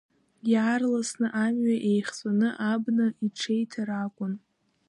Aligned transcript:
Иаарласны 0.51 1.27
амҩа 1.43 1.77
еихҵәаны 1.89 2.49
абна 2.71 3.05
иҽеиҭар 3.25 3.89
акәын. 4.03 4.33